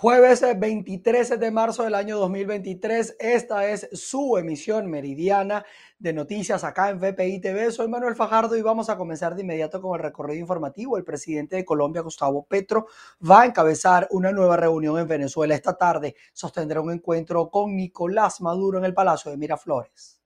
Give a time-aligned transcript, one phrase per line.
[0.00, 5.66] Jueves 23 de marzo del año 2023, esta es su emisión meridiana
[5.98, 7.72] de noticias acá en VPI TV.
[7.72, 10.98] Soy Manuel Fajardo y vamos a comenzar de inmediato con el recorrido informativo.
[10.98, 12.86] El presidente de Colombia, Gustavo Petro,
[13.28, 16.14] va a encabezar una nueva reunión en Venezuela esta tarde.
[16.32, 20.17] Sostendrá un encuentro con Nicolás Maduro en el Palacio de Miraflores.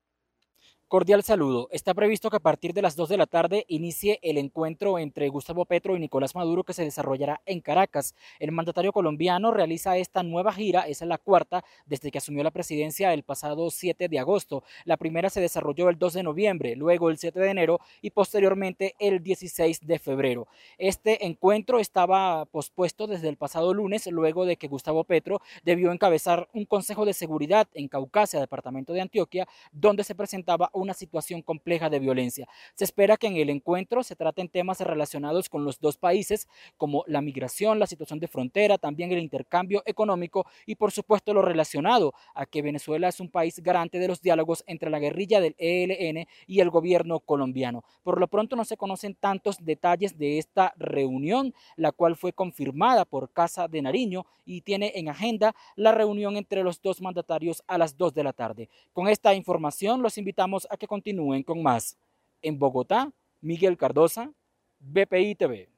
[0.92, 1.68] Cordial saludo.
[1.72, 5.30] Está previsto que a partir de las 2 de la tarde inicie el encuentro entre
[5.30, 8.14] Gustavo Petro y Nicolás Maduro que se desarrollará en Caracas.
[8.38, 12.50] El mandatario colombiano realiza esta nueva gira, esa es la cuarta desde que asumió la
[12.50, 14.64] presidencia el pasado 7 de agosto.
[14.84, 18.94] La primera se desarrolló el 2 de noviembre, luego el 7 de enero y posteriormente
[18.98, 20.46] el 16 de febrero.
[20.76, 26.50] Este encuentro estaba pospuesto desde el pasado lunes, luego de que Gustavo Petro debió encabezar
[26.52, 31.42] un consejo de seguridad en Caucasia, departamento de Antioquia, donde se presentaba un una situación
[31.42, 32.46] compleja de violencia.
[32.74, 37.04] Se espera que en el encuentro se traten temas relacionados con los dos países, como
[37.06, 42.12] la migración, la situación de frontera, también el intercambio económico y por supuesto lo relacionado
[42.34, 46.26] a que Venezuela es un país garante de los diálogos entre la guerrilla del ELN
[46.46, 47.84] y el gobierno colombiano.
[48.02, 53.04] Por lo pronto no se conocen tantos detalles de esta reunión, la cual fue confirmada
[53.04, 57.78] por Casa de Nariño y tiene en agenda la reunión entre los dos mandatarios a
[57.78, 58.68] las 2 de la tarde.
[58.92, 61.98] Con esta información los invitamos que continúen con más.
[62.40, 64.32] En Bogotá, Miguel Cardosa,
[64.80, 65.68] BPI TV.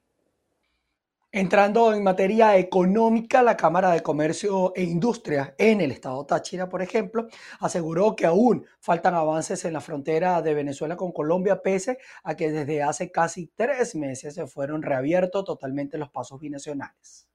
[1.37, 6.81] Entrando en materia económica, la Cámara de Comercio e Industria en el estado Táchira, por
[6.81, 7.27] ejemplo,
[7.59, 12.53] aseguró que aún faltan avances en la frontera de Venezuela con Colombia, pese a que
[12.53, 17.29] desde hace casi tres meses se fueron reabiertos totalmente los pasos binacionales.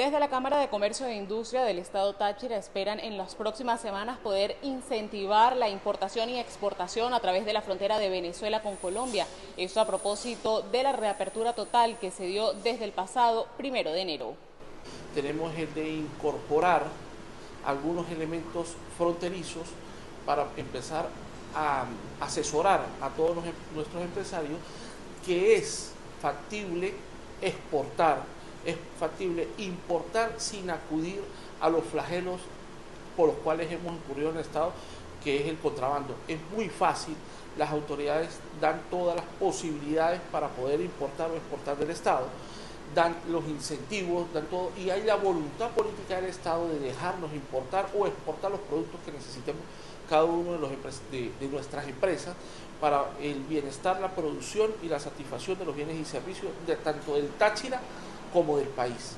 [0.00, 4.16] Desde la Cámara de Comercio e Industria del Estado Táchira esperan en las próximas semanas
[4.16, 9.26] poder incentivar la importación y exportación a través de la frontera de Venezuela con Colombia.
[9.58, 14.00] Esto a propósito de la reapertura total que se dio desde el pasado primero de
[14.00, 14.36] enero.
[15.14, 16.86] Tenemos el de incorporar
[17.66, 19.68] algunos elementos fronterizos
[20.24, 21.10] para empezar
[21.54, 21.84] a
[22.22, 24.60] asesorar a todos em-, nuestros empresarios
[25.26, 25.92] que es
[26.22, 26.94] factible
[27.42, 31.20] exportar es factible importar sin acudir
[31.60, 32.40] a los flagelos
[33.16, 34.72] por los cuales hemos incurrido en el Estado,
[35.22, 36.14] que es el contrabando.
[36.28, 37.14] Es muy fácil,
[37.58, 42.26] las autoridades dan todas las posibilidades para poder importar o exportar del Estado,
[42.94, 47.88] dan los incentivos, dan todo, y hay la voluntad política del Estado de dejarnos importar
[47.96, 49.62] o exportar los productos que necesitemos
[50.08, 50.70] cada uno de, los,
[51.12, 52.34] de, nuestras empresas
[52.80, 57.14] para el bienestar, la producción y la satisfacción de los bienes y servicios de tanto
[57.14, 57.80] del Táchira
[58.32, 59.16] como del país.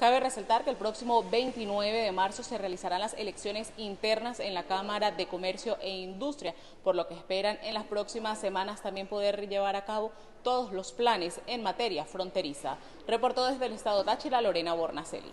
[0.00, 4.62] Cabe resaltar que el próximo 29 de marzo se realizarán las elecciones internas en la
[4.62, 9.46] Cámara de Comercio e Industria, por lo que esperan en las próximas semanas también poder
[9.46, 10.10] llevar a cabo
[10.42, 12.78] todos los planes en materia fronteriza.
[13.06, 15.30] Reportó desde el Estado Táchira Lorena Bornaceli.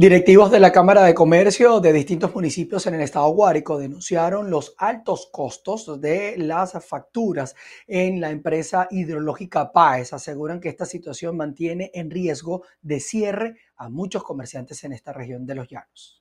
[0.00, 4.76] Directivos de la Cámara de Comercio de distintos municipios en el estado Guárico denunciaron los
[4.78, 7.56] altos costos de las facturas
[7.88, 10.12] en la empresa hidrológica PAES.
[10.12, 15.44] Aseguran que esta situación mantiene en riesgo de cierre a muchos comerciantes en esta región
[15.44, 16.17] de los llanos.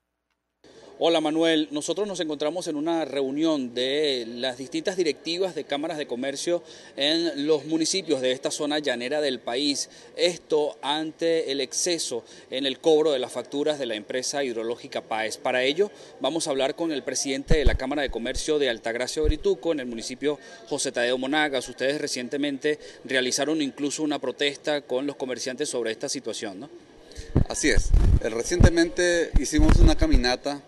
[1.00, 6.08] Hola Manuel, nosotros nos encontramos en una reunión de las distintas directivas de cámaras de
[6.08, 6.64] comercio
[6.96, 9.92] en los municipios de esta zona llanera del país.
[10.16, 15.38] Esto ante el exceso en el cobro de las facturas de la empresa hidrológica PAES.
[15.38, 19.22] Para ello vamos a hablar con el presidente de la Cámara de Comercio de Altagracia
[19.22, 21.70] Brituco en el municipio José Tadeo Monagas.
[21.70, 26.70] Ustedes recientemente realizaron incluso una protesta con los comerciantes sobre esta situación, ¿no?
[27.50, 27.92] Así es.
[28.20, 30.64] Recientemente hicimos una caminata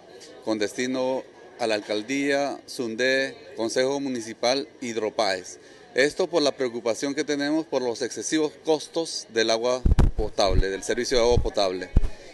[0.45, 1.23] con destino
[1.59, 5.59] a la alcaldía, Sundé, Consejo Municipal Hidropáez.
[5.95, 9.81] Esto por la preocupación que tenemos por los excesivos costos del agua
[10.15, 11.89] potable, del servicio de agua potable.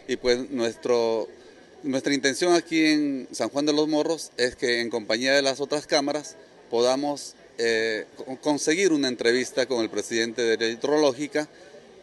[0.07, 1.27] Y pues nuestro,
[1.83, 5.59] nuestra intención aquí en San Juan de los Morros es que en compañía de las
[5.59, 6.35] otras cámaras
[6.69, 8.05] podamos eh,
[8.41, 11.47] conseguir una entrevista con el presidente de la hidrológica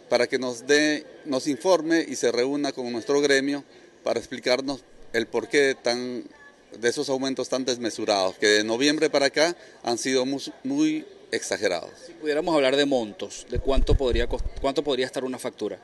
[0.09, 3.63] para que nos dé, nos informe y se reúna con nuestro gremio
[4.03, 4.83] para explicarnos
[5.13, 6.25] el porqué tan,
[6.79, 11.91] de esos aumentos tan desmesurados, que de noviembre para acá han sido muy, exagerados.
[12.07, 14.29] Si pudiéramos hablar de montos, ¿de cuánto podría,
[14.61, 15.79] cuánto podría estar una factura?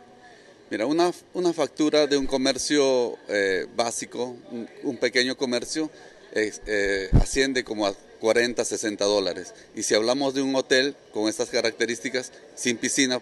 [0.70, 4.36] Mira, una, una factura de un comercio eh, básico,
[4.82, 5.90] un, pequeño comercio,
[6.34, 9.54] eh, asciende como a 40, 60 dólares.
[9.74, 13.20] Y si hablamos de un hotel con estas características, sin piscina,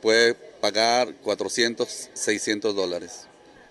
[0.00, 3.29] puede pagar 400, 600 dólares.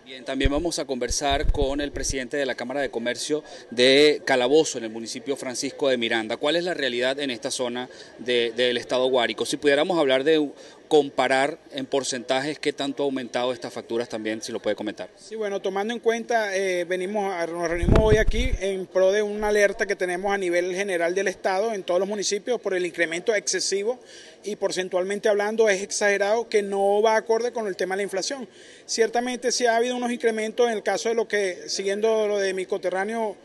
[0.09, 4.79] Bien, también vamos a conversar con el presidente de la Cámara de Comercio de Calabozo,
[4.79, 6.35] en el municipio Francisco de Miranda.
[6.35, 9.45] ¿Cuál es la realidad en esta zona del estado Guárico?
[9.45, 10.49] Si pudiéramos hablar de
[10.89, 15.07] comparar en porcentajes qué tanto ha aumentado estas facturas también, si lo puede comentar.
[15.17, 19.49] Sí, bueno, tomando en cuenta, eh, venimos nos reunimos hoy aquí en pro de una
[19.49, 23.35] alerta que tenemos a nivel general del Estado en todos los municipios por el incremento
[23.35, 23.99] excesivo
[24.43, 28.49] y porcentualmente hablando es exagerado que no va acorde con el tema de la inflación.
[28.87, 32.55] Ciertamente sí ha habido unos incrementos en el caso de lo que, siguiendo lo de
[32.55, 33.37] mi coterráneo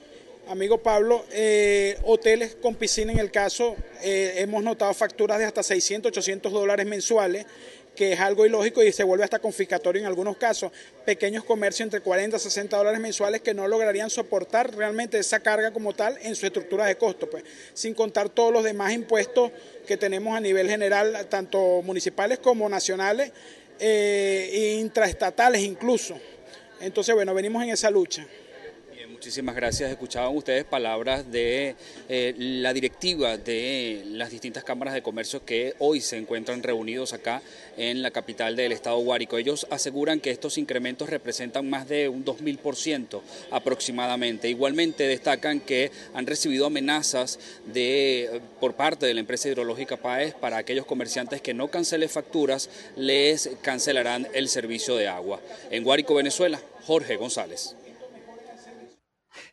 [0.48, 5.62] amigo Pablo, eh, hoteles con piscina en el caso, eh, hemos notado facturas de hasta
[5.62, 7.46] 600, 800 dólares mensuales,
[7.94, 10.72] que es algo ilógico y se vuelve hasta confiscatorio en algunos casos.
[11.04, 15.72] Pequeños comercios entre 40 y 60 dólares mensuales que no lograrían soportar realmente esa carga
[15.72, 19.52] como tal en su estructura de costo, pues, sin contar todos los demás impuestos
[19.86, 23.30] que tenemos a nivel general, tanto municipales como nacionales
[23.78, 26.18] eh, intraestatales incluso.
[26.80, 28.26] Entonces, bueno, venimos en esa lucha.
[29.24, 29.90] Muchísimas gracias.
[29.90, 31.76] Escuchaban ustedes palabras de
[32.10, 37.40] eh, la directiva de las distintas cámaras de comercio que hoy se encuentran reunidos acá
[37.78, 39.38] en la capital del estado Guárico.
[39.38, 44.50] Ellos aseguran que estos incrementos representan más de un 2.000% aproximadamente.
[44.50, 50.58] Igualmente destacan que han recibido amenazas de, por parte de la empresa hidrológica PAES para
[50.58, 55.40] aquellos comerciantes que no cancelen facturas, les cancelarán el servicio de agua.
[55.70, 57.74] En Guárico, Venezuela, Jorge González.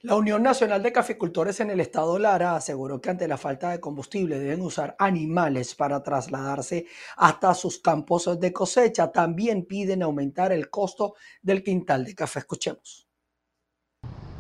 [0.01, 3.79] La Unión Nacional de Caficultores en el estado Lara aseguró que ante la falta de
[3.79, 6.85] combustible deben usar animales para trasladarse
[7.17, 9.11] hasta sus campos de cosecha.
[9.11, 12.39] También piden aumentar el costo del quintal de café.
[12.39, 13.10] Escuchemos.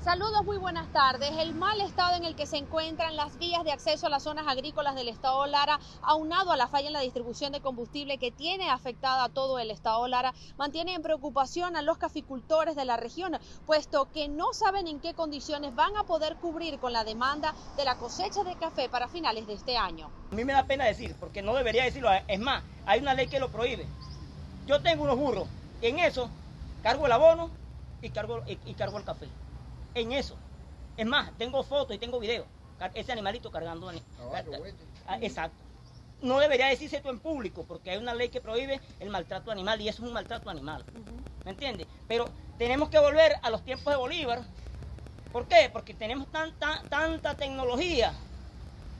[0.03, 1.29] Saludos, muy buenas tardes.
[1.37, 4.47] El mal estado en el que se encuentran las vías de acceso a las zonas
[4.47, 8.71] agrícolas del estado Lara, aunado a la falla en la distribución de combustible que tiene
[8.71, 13.37] afectada a todo el estado Lara, mantiene en preocupación a los caficultores de la región,
[13.67, 17.85] puesto que no saben en qué condiciones van a poder cubrir con la demanda de
[17.85, 20.09] la cosecha de café para finales de este año.
[20.31, 22.09] A mí me da pena decir, porque no debería decirlo.
[22.27, 23.85] Es más, hay una ley que lo prohíbe.
[24.65, 25.47] Yo tengo unos burros,
[25.79, 26.27] y en eso
[26.81, 27.51] cargo el abono
[28.01, 29.27] y cargo, y cargo el café
[29.95, 30.37] en eso.
[30.97, 32.45] Es más, tengo fotos y tengo videos.
[32.93, 33.91] Ese animalito cargando.
[35.07, 35.57] Ah, exacto.
[36.21, 39.81] No debería decirse esto en público porque hay una ley que prohíbe el maltrato animal
[39.81, 40.83] y eso es un maltrato animal.
[41.45, 41.87] ¿Me entiendes?
[42.07, 44.41] Pero tenemos que volver a los tiempos de Bolívar.
[45.31, 45.69] ¿Por qué?
[45.71, 48.13] Porque tenemos tanta, tanta tecnología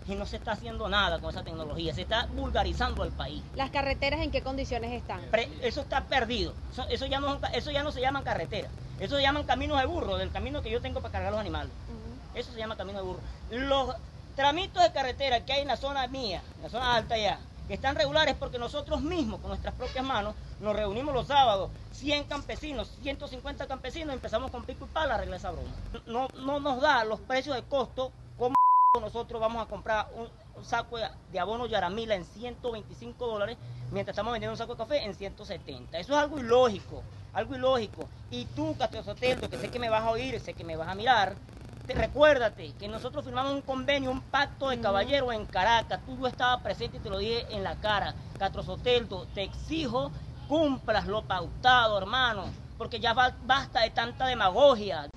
[0.07, 1.93] y no se está haciendo nada con esa tecnología.
[1.93, 3.41] Se está vulgarizando el país.
[3.55, 5.21] ¿Las carreteras en qué condiciones están?
[5.61, 6.53] eso está perdido.
[6.89, 8.71] Eso, ya no, eso ya no se llaman carreteras.
[8.99, 11.71] Eso se llaman caminos de burro, del camino que yo tengo para cargar los animales.
[12.33, 13.19] Eso se llama camino de burro.
[13.51, 13.95] Los
[14.35, 17.73] tramitos de carretera que hay en la zona mía, en la zona alta ya, que
[17.73, 22.91] están regulares porque nosotros mismos, con nuestras propias manos, nos reunimos los sábados, 100 campesinos,
[23.01, 25.69] 150 campesinos, empezamos con pico y pala a arreglar esa broma.
[26.05, 28.11] No, no nos da los precios de costo
[28.99, 30.27] nosotros vamos a comprar un,
[30.65, 33.57] saco de abono Yaramila en 125 dólares,
[33.89, 35.97] mientras estamos vendiendo un saco de café en 170.
[35.97, 37.01] Eso es algo ilógico
[37.33, 38.09] algo ilógico.
[38.29, 40.89] Y tú, Castro Soteldo, que sé que me vas a oír, sé que me vas
[40.89, 41.35] a mirar,
[41.87, 46.01] te, recuérdate que nosotros firmamos un convenio, un pacto de caballero en Caracas.
[46.05, 48.13] Tú yo estaba presente y te lo dije en la cara.
[48.37, 50.11] Castro Soteldo, te exijo
[50.49, 52.43] cumplas lo pautado, hermano,
[52.77, 55.07] porque ya basta de tanta demagogia.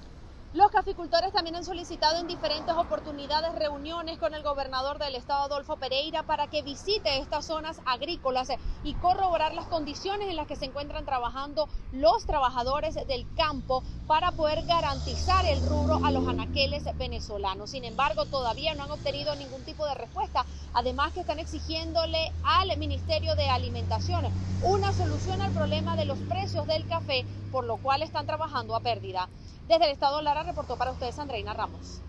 [0.55, 5.77] Los caficultores también han solicitado en diferentes oportunidades reuniones con el gobernador del estado Adolfo
[5.79, 8.47] Pereira para que visite estas zonas agrícolas
[8.85, 14.31] y corroborar las condiciones en las que se encuentran trabajando los trabajadores del campo para
[14.31, 17.71] poder garantizar el rubro a los anaqueles venezolanos.
[17.71, 20.47] Sin embargo, todavía no han obtenido ningún tipo de respuesta.
[20.73, 26.69] Además que están exigiéndole al Ministerio de Alimentación una solución al problema de los precios
[26.69, 29.29] del café, por lo cual están trabajando a pérdida.
[29.69, 32.03] Desde el Estado Lara reportó para ustedes Andreina Ramos.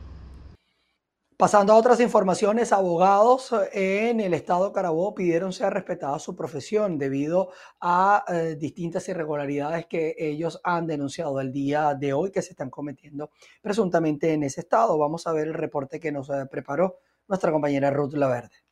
[1.38, 7.50] Pasando a otras informaciones, abogados en el estado Carabobo pidieron ser respetada su profesión debido
[7.82, 12.70] a eh, distintas irregularidades que ellos han denunciado el día de hoy que se están
[12.70, 13.32] cometiendo
[13.62, 14.98] presuntamente en ese estado.
[14.98, 18.65] Vamos a ver el reporte que nos eh, preparó nuestra compañera Ruth Laverde.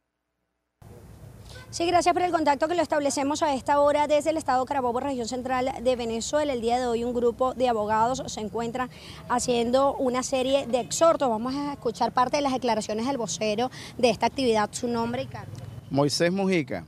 [1.74, 5.00] Sí, gracias por el contacto que lo establecemos a esta hora desde el Estado Carabobo,
[5.00, 6.54] región central de Venezuela.
[6.54, 8.92] El día de hoy un grupo de abogados se encuentra
[9.28, 11.28] haciendo una serie de exhortos.
[11.28, 15.26] Vamos a escuchar parte de las declaraciones del vocero de esta actividad, su nombre y
[15.26, 15.52] cargo.
[15.90, 16.86] Moisés Mujica.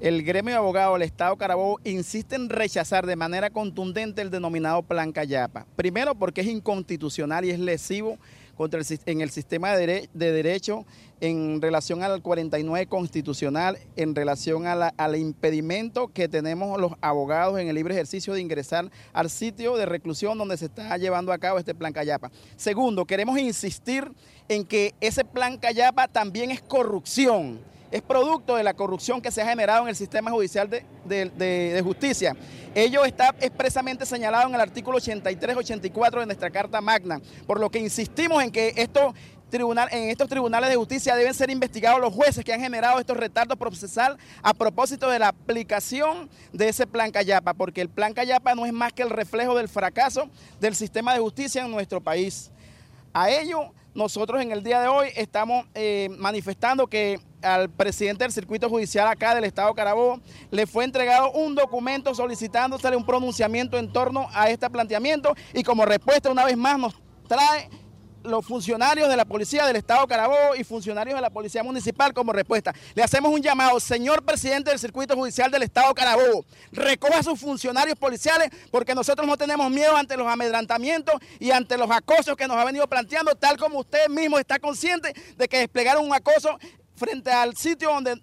[0.00, 4.82] El gremio de abogados del Estado Carabobo insiste en rechazar de manera contundente el denominado
[4.82, 5.66] Plan Cayapa.
[5.76, 8.18] Primero porque es inconstitucional y es lesivo
[8.58, 10.84] contra el, en el sistema de, derecho
[11.20, 17.76] en relación al 49 constitucional, en relación al impedimento que tenemos los abogados en el
[17.76, 21.74] libre ejercicio de ingresar al sitio de reclusión donde se está llevando a cabo este
[21.74, 22.32] plan Cayapa.
[22.56, 24.10] Segundo, queremos insistir
[24.48, 27.60] en que ese plan Cayapa también es corrupción
[27.90, 32.36] es producto de la corrupción que se ha generado en el sistema judicial de, justicia.
[32.74, 37.78] Ello está expresamente señalado en el artículo 83-84 de nuestra Carta Magna, por lo que
[37.78, 39.14] insistimos en que esto
[39.50, 43.56] en estos tribunales de justicia deben ser investigados los jueces que han generado estos retardos
[43.56, 48.66] procesal a propósito de la aplicación de ese plan Cayapa, porque el plan Cayapa no
[48.66, 50.28] es más que el reflejo del fracaso
[50.60, 52.50] del sistema de justicia en nuestro país.
[53.14, 58.32] A ello, nosotros en el día de hoy estamos eh, manifestando que al presidente del
[58.32, 60.20] circuito judicial acá del estado Carabobo
[60.52, 65.84] le fue entregado un documento solicitándosele un pronunciamiento en torno a este planteamiento y como
[65.84, 66.94] respuesta una vez más nos
[67.26, 67.68] trae
[68.22, 72.32] los funcionarios de la policía del Estado Carabobo y funcionarios de la policía municipal como
[72.32, 72.74] respuesta.
[72.94, 77.38] Le hacemos un llamado, señor presidente del circuito judicial del Estado Carabobo, recoja a sus
[77.38, 82.48] funcionarios policiales porque nosotros no tenemos miedo ante los amedrantamientos y ante los acosos que
[82.48, 86.58] nos ha venido planteando, tal como usted mismo está consciente de que desplegaron un acoso
[86.98, 88.20] frente al sitio donde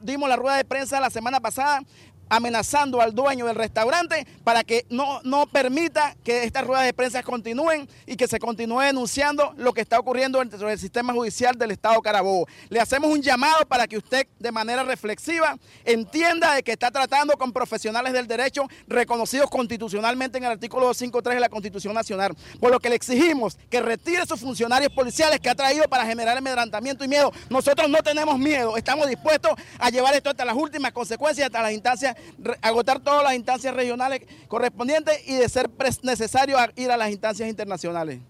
[0.00, 1.82] dimos la rueda de prensa la semana pasada,
[2.28, 7.22] amenazando al dueño del restaurante para que no, no permita que estas ruedas de prensa
[7.22, 11.70] continúen y que se continúe denunciando lo que está ocurriendo dentro del sistema judicial del
[11.70, 12.46] Estado Carabobo.
[12.68, 17.36] Le hacemos un llamado para que usted de manera reflexiva entienda de que está tratando
[17.36, 22.70] con profesionales del derecho reconocidos constitucionalmente en el artículo 253 de la Constitución Nacional, por
[22.70, 27.04] lo que le exigimos que retire sus funcionarios policiales que ha traído para generar amedrentamiento
[27.04, 27.32] y miedo.
[27.50, 31.72] Nosotros no tenemos miedo, estamos dispuestos a llevar esto hasta las últimas consecuencias, hasta las
[31.72, 32.13] instancias
[32.62, 35.70] agotar todas las instancias regionales correspondientes y de ser
[36.02, 38.20] necesario ir a las instancias internacionales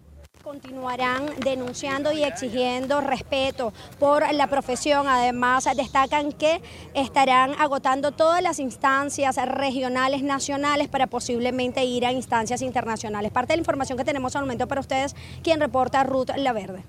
[0.45, 5.09] continuarán denunciando y exigiendo respeto por la profesión.
[5.09, 6.61] Además, destacan que
[6.93, 13.33] estarán agotando todas las instancias regionales, nacionales, para posiblemente ir a instancias internacionales.
[13.33, 16.85] Parte de la información que tenemos al momento para ustedes, quien reporta Ruth Laverde.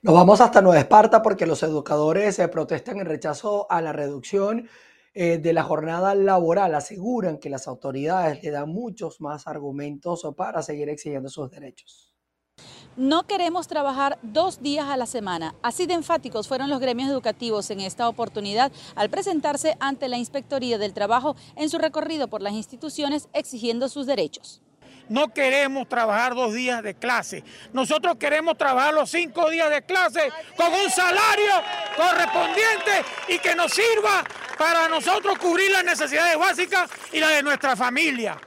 [0.00, 4.68] Nos vamos hasta Nueva Esparta porque los educadores se protestan en rechazo a la reducción
[5.14, 10.62] eh, de la jornada laboral aseguran que las autoridades le dan muchos más argumentos para
[10.62, 12.12] seguir exigiendo sus derechos.
[12.96, 15.54] No queremos trabajar dos días a la semana.
[15.62, 20.76] Así de enfáticos fueron los gremios educativos en esta oportunidad al presentarse ante la Inspectoría
[20.76, 24.60] del Trabajo en su recorrido por las instituciones exigiendo sus derechos.
[25.08, 27.44] No queremos trabajar dos días de clase.
[27.72, 31.52] Nosotros queremos trabajar los cinco días de clase con un salario
[31.96, 34.24] correspondiente y que nos sirva
[34.58, 38.38] para nosotros cubrir las necesidades básicas y las de nuestra familia.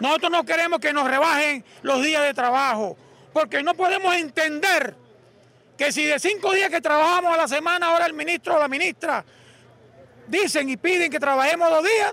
[0.00, 2.96] Nosotros no queremos que nos rebajen los días de trabajo,
[3.32, 4.94] porque no podemos entender
[5.76, 8.68] que si de cinco días que trabajamos a la semana, ahora el ministro o la
[8.68, 9.24] ministra
[10.26, 12.12] dicen y piden que trabajemos dos días,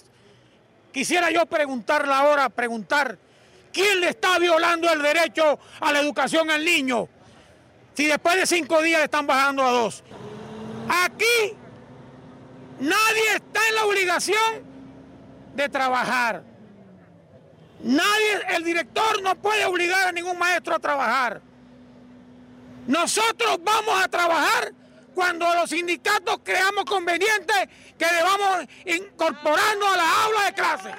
[0.92, 3.18] quisiera yo preguntarle ahora, preguntar
[3.72, 7.08] ¿Quién le está violando el derecho a la educación al niño?
[7.94, 10.04] Si después de cinco días están bajando a dos.
[10.90, 11.56] Aquí
[12.80, 14.66] nadie está en la obligación
[15.56, 16.44] de trabajar.
[17.84, 21.42] Nadie, el director no puede obligar a ningún maestro a trabajar.
[22.88, 24.74] Nosotros vamos a trabajar
[25.14, 27.54] cuando los sindicatos creamos conveniente
[27.98, 30.92] que debamos incorporarnos a la aula de clase.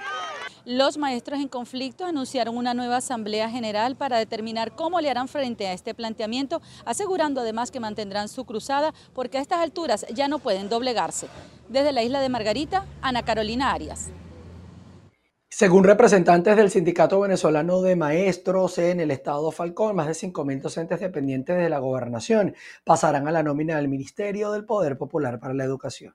[0.64, 5.66] Los maestros en conflicto anunciaron una nueva asamblea general para determinar cómo le harán frente
[5.66, 10.38] a este planteamiento, asegurando además que mantendrán su cruzada porque a estas alturas ya no
[10.38, 11.26] pueden doblegarse.
[11.68, 14.10] Desde la isla de Margarita, Ana Carolina Arias.
[15.48, 21.00] Según representantes del Sindicato Venezolano de Maestros en el estado Falcón, más de 5.000 docentes
[21.00, 22.54] dependientes de la gobernación
[22.84, 26.14] pasarán a la nómina del Ministerio del Poder Popular para la Educación.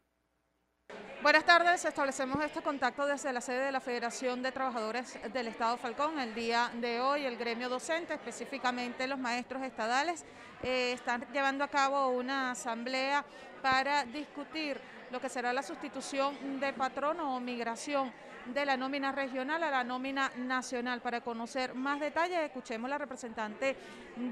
[1.20, 5.76] Buenas tardes, establecemos este contacto desde la sede de la Federación de Trabajadores del Estado
[5.76, 6.20] Falcón.
[6.20, 10.24] El día de hoy el gremio docente, específicamente los maestros estadales,
[10.62, 13.26] eh, están llevando a cabo una asamblea
[13.64, 14.80] para discutir
[15.12, 18.14] lo que será la sustitución de patrono o migración
[18.54, 21.02] de la nómina regional a la nómina nacional.
[21.02, 23.76] Para conocer más detalles, escuchemos la representante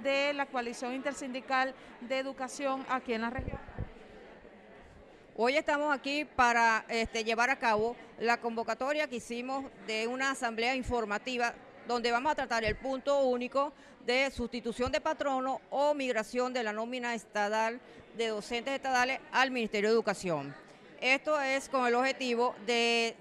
[0.04, 3.75] de la coalición intersindical de educación aquí en la región.
[5.38, 10.78] Hoy estamos aquí para este, llevar a cabo la convocatoria que hicimos de una asamblea
[10.78, 11.54] informativa
[11.90, 13.74] donde vamos a tratar el punto único
[14.06, 17.82] de sustitución de patrono o migración de la nómina estatal
[18.16, 20.56] de docentes estadales al Ministerio de Educación.
[21.02, 23.18] Esto es con el objetivo de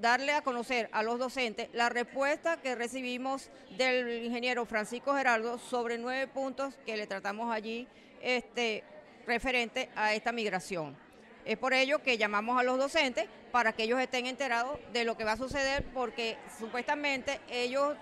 [0.00, 5.98] darle a conocer a los docentes la respuesta que recibimos del ingeniero Francisco Geraldo sobre
[5.98, 7.86] nueve puntos que le tratamos allí
[8.20, 8.82] este,
[9.24, 11.03] referente a esta migración.
[11.44, 15.16] Es por ello que llamamos a los docentes para que ellos estén enterados de lo
[15.16, 17.96] que va a suceder porque supuestamente ellos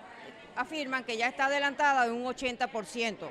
[0.55, 3.29] afirman que ya está adelantada en un 80%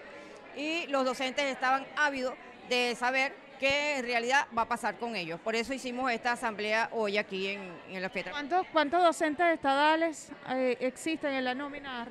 [0.56, 2.34] y los docentes estaban ávidos
[2.68, 5.40] de saber qué en realidad va a pasar con ellos.
[5.40, 8.32] Por eso hicimos esta asamblea hoy aquí en, la FETA.
[8.32, 12.08] ¿Cuántos, ¿Cuántos docentes estadales eh, existen en la nómina?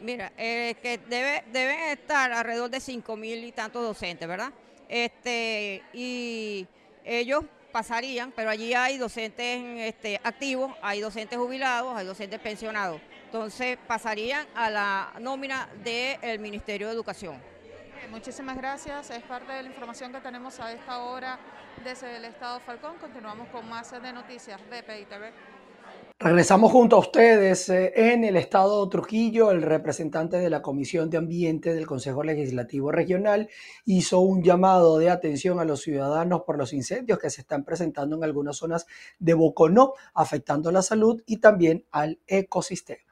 [0.00, 4.52] Mira, eh, que debe, deben estar alrededor de 5 mil y tantos docentes, ¿verdad?
[4.88, 6.66] Este, y
[7.04, 13.00] ellos pasarían, pero allí hay docentes este, activos, hay docentes jubilados, hay docentes pensionados.
[13.24, 17.40] Entonces pasarían a la nómina del Ministerio de Educación.
[18.10, 19.10] Muchísimas gracias.
[19.10, 21.38] Es parte de la información que tenemos a esta hora
[21.82, 22.98] desde el Estado Falcón.
[22.98, 25.51] Continuamos con más de noticias de PITV.
[26.24, 29.50] Regresamos junto a ustedes eh, en el estado Trujillo.
[29.50, 33.48] El representante de la Comisión de Ambiente del Consejo Legislativo Regional
[33.86, 38.14] hizo un llamado de atención a los ciudadanos por los incendios que se están presentando
[38.14, 38.86] en algunas zonas
[39.18, 43.11] de Boconó, afectando la salud y también al ecosistema.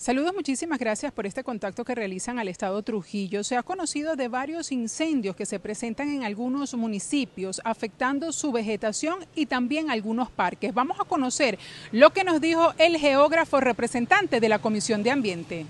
[0.00, 3.42] Saludos, muchísimas gracias por este contacto que realizan al Estado Trujillo.
[3.42, 9.18] Se ha conocido de varios incendios que se presentan en algunos municipios, afectando su vegetación
[9.34, 10.72] y también algunos parques.
[10.72, 11.58] Vamos a conocer
[11.90, 15.66] lo que nos dijo el geógrafo representante de la Comisión de Ambiente.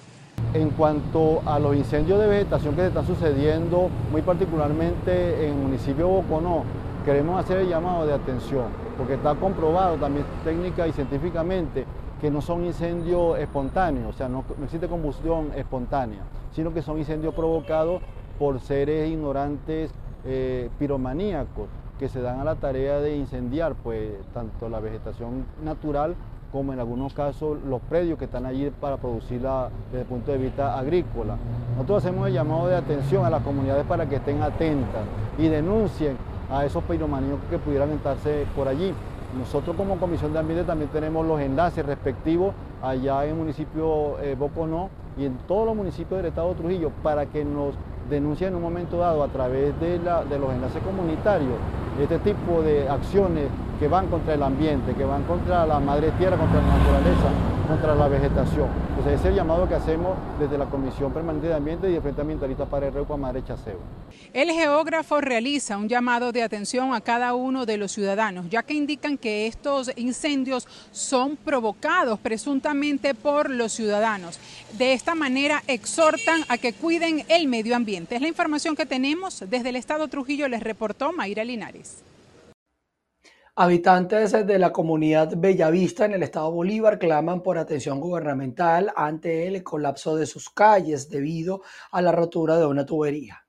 [0.53, 5.57] En cuanto a los incendios de vegetación que se están sucediendo, muy particularmente en el
[5.57, 6.65] municipio de Boconó,
[7.07, 8.67] queremos hacer el llamado de atención,
[8.99, 11.87] porque está comprobado también técnica y científicamente
[12.21, 16.21] que no son incendios espontáneos, o sea, no, existe combustión espontánea,
[16.53, 18.03] sino que son incendios provocados
[18.39, 19.91] por seres ignorantes
[20.25, 26.15] eh, piromaníacos que se dan a la tarea de incendiar pues tanto la vegetación natural
[26.53, 30.39] como en algunos casos los predios que están allí para producirla desde el punto de
[30.39, 31.37] vista agrícola.
[31.77, 35.03] Nosotros hacemos el llamado de atención a las comunidades para que estén atentas
[35.37, 36.17] y denuncien
[36.51, 38.95] a esos piromaníacos que pudieran entrarse por allí.
[39.37, 44.35] Nosotros como Comisión de Ambiente también tenemos los enlaces respectivos allá en el municipio eh,
[44.39, 47.75] Boconó y en todos los municipios del estado de Trujillo para que nos
[48.09, 51.55] denuncien en un momento dado a través de, de los enlaces comunitarios
[52.01, 56.37] este tipo de acciones que van contra el ambiente, que van contra la madre tierra,
[56.37, 57.31] contra la naturaleza,
[57.69, 58.69] contra la vegetación.
[58.89, 62.01] Entonces ese es el llamado que hacemos desde la Comisión Permanente de Ambiente y de
[62.01, 63.79] Frente Ambientalista para el Reupa Madre Chaseo.
[64.33, 68.75] El geógrafo realiza un llamado de atención a cada uno de los ciudadanos, ya que
[68.75, 74.41] indican que estos incendios son provocados presuntamente por los ciudadanos.
[74.77, 78.17] De esta manera exhortan a que cuiden el medio ambiente.
[78.17, 82.08] Es la información que tenemos desde el Estado Trujillo, les reportó Mayra Linares.
[83.61, 89.65] Habitantes de la comunidad Bellavista en el estado Bolívar claman por atención gubernamental ante el
[89.65, 93.45] colapso de sus calles debido a la rotura de una tubería.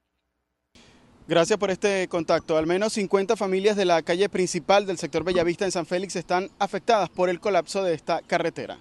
[1.28, 2.58] Gracias por este contacto.
[2.58, 6.50] Al menos 50 familias de la calle principal del sector Bellavista en San Félix están
[6.58, 8.80] afectadas por el colapso de esta carretera.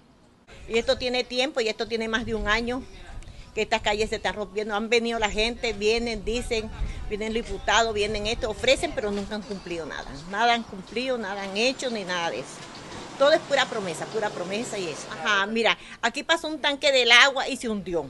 [0.67, 2.81] Y esto tiene tiempo y esto tiene más de un año
[3.53, 4.75] que estas calles se están rompiendo.
[4.75, 6.69] Han venido la gente, vienen, dicen,
[7.09, 10.09] vienen los diputados, vienen esto, ofrecen, pero nunca han cumplido nada.
[10.29, 12.57] Nada han cumplido, nada han hecho, ni nada de eso.
[13.17, 15.07] Todo es pura promesa, pura promesa y eso.
[15.11, 18.09] Ajá, mira, aquí pasó un tanque del agua y se hundió.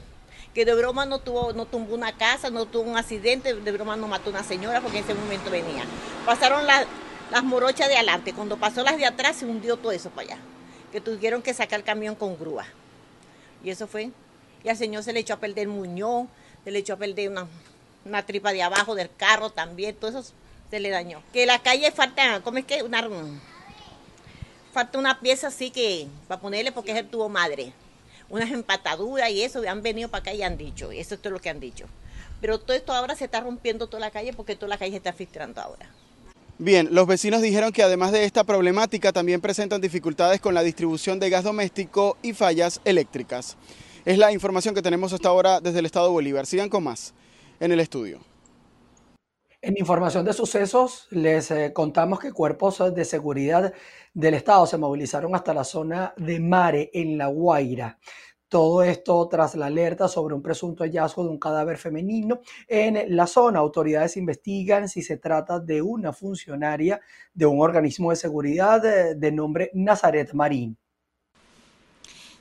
[0.54, 3.95] Que de broma no tuvo, no tumbó una casa, no tuvo un accidente, de broma
[3.95, 5.84] no mató una señora porque en ese momento venía.
[6.25, 10.34] Pasaron las morochas de adelante, cuando pasó las de atrás se hundió todo eso para
[10.34, 10.38] allá.
[10.91, 12.65] Que tuvieron que sacar el camión con grúa.
[13.63, 14.12] Y eso fue
[14.63, 16.30] y al señor se le echó a perder el muñón,
[16.63, 17.48] se le echó a perder una,
[18.06, 20.34] una tripa de abajo del carro también, todo eso
[20.69, 21.22] se le dañó.
[21.34, 22.84] Que la calle falta, ¿cómo es que?
[22.84, 23.08] Una,
[24.72, 27.74] falta una pieza así que, para ponerle porque él tuvo madre.
[28.30, 31.39] Unas empataduras y eso, han venido para acá y han dicho, eso es todo lo
[31.39, 31.86] que han dicho.
[32.41, 34.98] Pero todo esto ahora se está rompiendo toda la calle porque toda la calle se
[34.98, 35.89] está filtrando ahora.
[36.60, 41.19] Bien, los vecinos dijeron que además de esta problemática también presentan dificultades con la distribución
[41.19, 43.56] de gas doméstico y fallas eléctricas.
[44.05, 46.45] Es la información que tenemos hasta ahora desde el estado de Bolívar.
[46.45, 47.13] Sigan con más
[47.59, 48.19] en el estudio.
[49.62, 53.73] En información de sucesos, les eh, contamos que cuerpos de seguridad
[54.13, 57.99] del Estado se movilizaron hasta la zona de Mare, en La Guaira.
[58.47, 63.27] Todo esto tras la alerta sobre un presunto hallazgo de un cadáver femenino en la
[63.27, 63.59] zona.
[63.59, 67.01] Autoridades investigan si se trata de una funcionaria
[67.33, 70.77] de un organismo de seguridad eh, de nombre Nazaret Marín.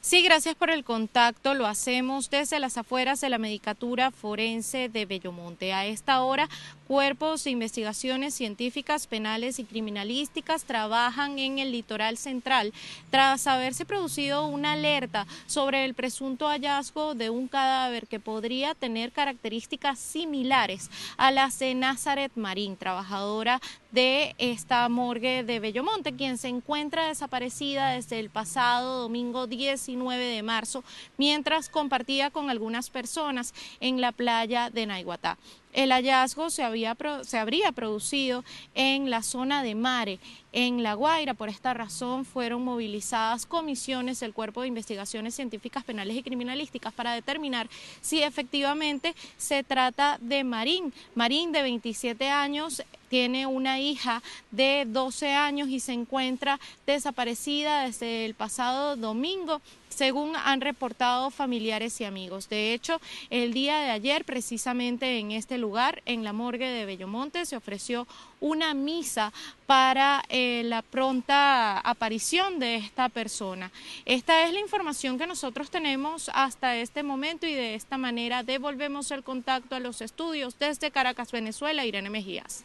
[0.08, 1.52] Sí, gracias por el contacto.
[1.52, 5.74] Lo hacemos desde las afueras de la Medicatura Forense de Bellomonte.
[5.74, 6.48] A esta hora,
[6.88, 12.72] cuerpos de investigaciones científicas, penales y criminalísticas trabajan en el litoral central
[13.10, 19.12] tras haberse producido una alerta sobre el presunto hallazgo de un cadáver que podría tener
[19.12, 23.60] características similares a las de Nazaret Marín, trabajadora
[23.92, 30.42] de esta morgue de Bellomonte, quien se encuentra desaparecida desde el pasado domingo 19 de
[30.42, 30.84] marzo,
[31.18, 35.36] mientras compartía con algunas personas en la playa de Naiguatá.
[35.72, 40.18] El hallazgo se, había, se habría producido en la zona de Mare,
[40.52, 41.34] en La Guaira.
[41.34, 47.12] Por esta razón fueron movilizadas comisiones del Cuerpo de Investigaciones Científicas Penales y Criminalísticas para
[47.12, 47.68] determinar
[48.00, 50.92] si efectivamente se trata de Marín.
[51.14, 58.24] Marín, de 27 años, tiene una hija de 12 años y se encuentra desaparecida desde
[58.24, 59.60] el pasado domingo
[59.98, 62.48] según han reportado familiares y amigos.
[62.48, 67.44] De hecho, el día de ayer, precisamente en este lugar, en la morgue de Bellomonte,
[67.44, 68.06] se ofreció
[68.38, 69.32] una misa
[69.66, 73.72] para eh, la pronta aparición de esta persona.
[74.04, 79.10] Esta es la información que nosotros tenemos hasta este momento y de esta manera devolvemos
[79.10, 82.64] el contacto a los estudios desde Caracas, Venezuela, Irene Mejías.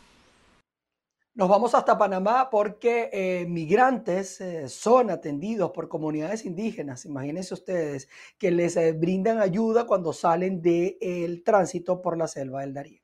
[1.36, 8.08] Nos vamos hasta Panamá porque eh, migrantes eh, son atendidos por comunidades indígenas, imagínense ustedes,
[8.38, 13.03] que les eh, brindan ayuda cuando salen del tránsito por la selva del Darién.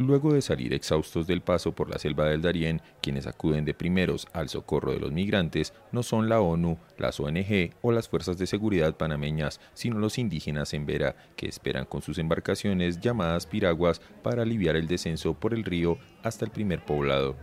[0.00, 4.28] Luego de salir exhaustos del paso por la selva del Darién, quienes acuden de primeros
[4.32, 8.46] al socorro de los migrantes no son la ONU, las ONG o las fuerzas de
[8.46, 14.42] seguridad panameñas, sino los indígenas en Vera, que esperan con sus embarcaciones llamadas piraguas para
[14.42, 17.34] aliviar el descenso por el río hasta el primer poblado.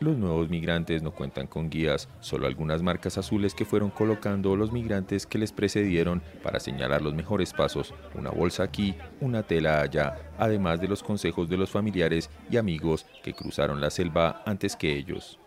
[0.00, 4.70] Los nuevos migrantes no cuentan con guías, solo algunas marcas azules que fueron colocando los
[4.70, 10.14] migrantes que les precedieron para señalar los mejores pasos, una bolsa aquí, una tela allá,
[10.38, 14.96] además de los consejos de los familiares y amigos que cruzaron la selva antes que
[14.96, 15.40] ellos.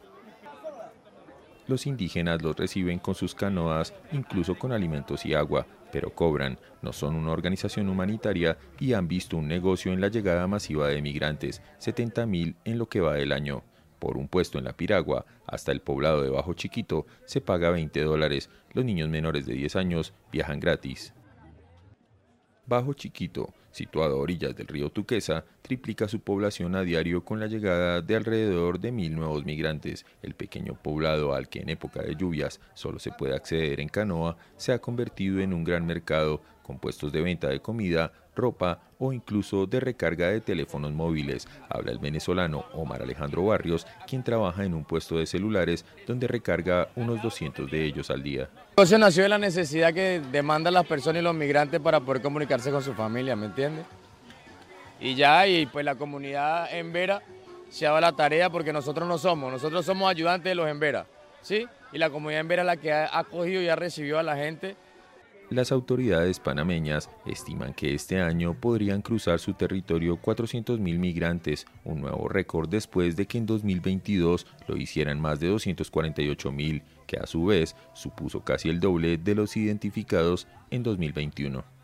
[1.68, 6.92] Los indígenas los reciben con sus canoas, incluso con alimentos y agua, pero cobran, no
[6.92, 11.62] son una organización humanitaria y han visto un negocio en la llegada masiva de migrantes,
[11.80, 13.64] 70.000 en lo que va del año.
[14.02, 18.02] Por un puesto en la piragua hasta el poblado de Bajo Chiquito se paga 20
[18.02, 18.50] dólares.
[18.74, 21.14] Los niños menores de 10 años viajan gratis.
[22.66, 27.48] Bajo Chiquito, situado a orillas del río Tuquesa, triplica su población a diario con la
[27.48, 30.06] llegada de alrededor de mil nuevos migrantes.
[30.22, 34.38] El pequeño poblado al que en época de lluvias solo se puede acceder en canoa
[34.58, 39.12] se ha convertido en un gran mercado con puestos de venta de comida, ropa o
[39.12, 41.48] incluso de recarga de teléfonos móviles.
[41.70, 46.90] Habla el venezolano Omar Alejandro Barrios, quien trabaja en un puesto de celulares donde recarga
[46.96, 48.50] unos 200 de ellos al día.
[48.78, 52.72] El nació de la necesidad que demandan las personas y los migrantes para poder comunicarse
[52.72, 53.86] con su familia, ¿me entiendes?
[55.02, 57.22] Y ya, y pues la comunidad en Vera
[57.70, 61.06] se dado la tarea porque nosotros no somos, nosotros somos ayudantes de los en Vera,
[61.42, 61.68] ¿sí?
[61.92, 64.36] Y la comunidad en Vera es la que ha acogido y ha recibido a la
[64.36, 64.76] gente
[65.52, 72.30] las autoridades panameñas estiman que este año podrían cruzar su territorio 400.000 migrantes, un nuevo
[72.30, 77.76] récord después de que en 2022 lo hicieran más de 248.000, que a su vez
[77.94, 81.81] supuso casi el doble de los identificados en 2021.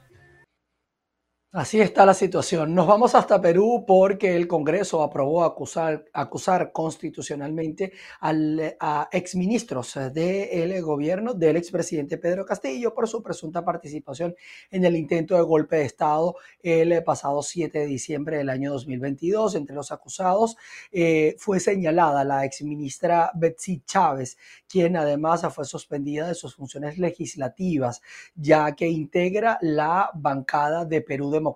[1.58, 2.76] Así está la situación.
[2.76, 11.34] Nos vamos hasta Perú porque el Congreso aprobó acusar, constitucionalmente al, a exministros del gobierno
[11.34, 14.36] del expresidente Pedro Castillo por su presunta participación
[14.70, 19.56] en el intento de golpe de Estado el pasado 7 de diciembre del año 2022.
[19.56, 20.58] Entre los acusados
[20.92, 24.38] eh, fue señalada la exministra Betsy Chávez,
[24.70, 28.04] quien además fue suspendida de sus funciones legislativas,
[28.36, 31.47] ya que integra la bancada de Perú democrático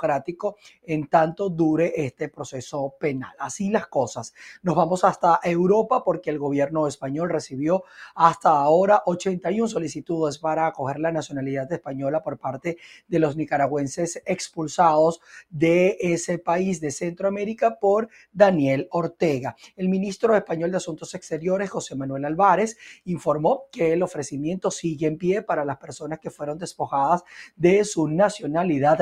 [0.83, 3.35] en tanto dure este proceso penal.
[3.39, 4.33] Así las cosas.
[4.61, 7.83] Nos vamos hasta Europa porque el gobierno español recibió
[8.15, 12.77] hasta ahora 81 solicitudes para acoger la nacionalidad española por parte
[13.07, 19.55] de los nicaragüenses expulsados de ese país de Centroamérica por Daniel Ortega.
[19.75, 25.17] El ministro español de Asuntos Exteriores, José Manuel Álvarez, informó que el ofrecimiento sigue en
[25.17, 27.23] pie para las personas que fueron despojadas
[27.55, 29.01] de su nacionalidad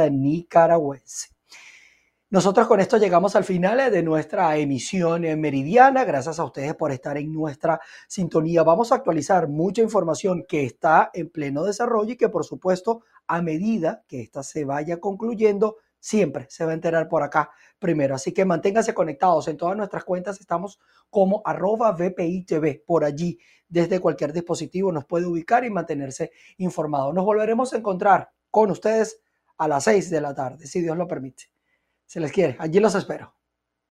[0.70, 1.30] nicaragüense.
[2.32, 6.04] Nosotros con esto llegamos al final de nuestra emisión meridiana.
[6.04, 8.62] Gracias a ustedes por estar en nuestra sintonía.
[8.62, 13.42] Vamos a actualizar mucha información que está en pleno desarrollo y que por supuesto a
[13.42, 18.14] medida que esta se vaya concluyendo, siempre se va a enterar por acá primero.
[18.14, 20.40] Así que manténganse conectados en todas nuestras cuentas.
[20.40, 20.80] Estamos
[21.10, 22.84] como arroba VPI TV.
[22.86, 27.12] Por allí, desde cualquier dispositivo, nos puede ubicar y mantenerse informado.
[27.12, 29.20] Nos volveremos a encontrar con ustedes
[29.60, 31.44] a las 6 de la tarde, si Dios lo permite.
[32.06, 32.56] Se les quiere.
[32.60, 33.39] Allí los espero.